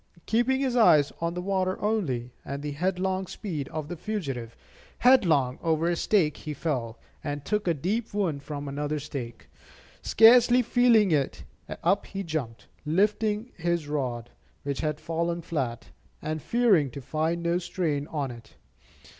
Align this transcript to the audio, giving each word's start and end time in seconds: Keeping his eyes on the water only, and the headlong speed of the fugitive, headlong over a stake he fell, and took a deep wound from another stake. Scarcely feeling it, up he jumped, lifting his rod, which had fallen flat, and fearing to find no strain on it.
Keeping 0.25 0.61
his 0.61 0.75
eyes 0.75 1.13
on 1.21 1.35
the 1.35 1.43
water 1.43 1.79
only, 1.79 2.33
and 2.43 2.63
the 2.63 2.71
headlong 2.71 3.27
speed 3.27 3.67
of 3.69 3.87
the 3.87 3.95
fugitive, 3.95 4.57
headlong 4.97 5.59
over 5.61 5.87
a 5.87 5.95
stake 5.95 6.37
he 6.37 6.55
fell, 6.55 6.97
and 7.23 7.45
took 7.45 7.67
a 7.67 7.75
deep 7.75 8.11
wound 8.11 8.41
from 8.41 8.67
another 8.67 8.97
stake. 8.97 9.47
Scarcely 10.01 10.63
feeling 10.63 11.11
it, 11.11 11.43
up 11.83 12.07
he 12.07 12.23
jumped, 12.23 12.65
lifting 12.83 13.51
his 13.57 13.87
rod, 13.87 14.31
which 14.63 14.79
had 14.81 14.99
fallen 14.99 15.43
flat, 15.43 15.91
and 16.19 16.41
fearing 16.41 16.89
to 16.89 16.99
find 16.99 17.43
no 17.43 17.59
strain 17.59 18.07
on 18.07 18.31
it. 18.31 18.55